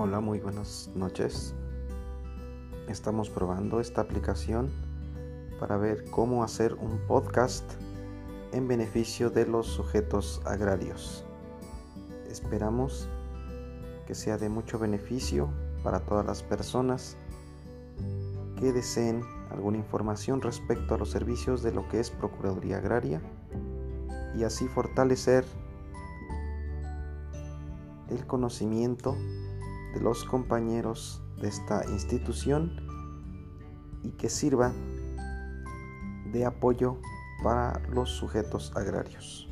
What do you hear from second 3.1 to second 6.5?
probando esta aplicación para ver cómo